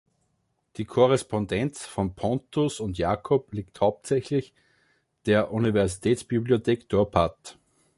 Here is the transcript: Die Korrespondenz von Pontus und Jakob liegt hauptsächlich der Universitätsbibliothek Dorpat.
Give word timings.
Die 0.77 0.85
Korrespondenz 0.85 1.85
von 1.85 2.15
Pontus 2.15 2.79
und 2.79 2.97
Jakob 2.97 3.53
liegt 3.53 3.79
hauptsächlich 3.81 4.51
der 5.27 5.51
Universitätsbibliothek 5.53 6.89
Dorpat. 6.89 7.59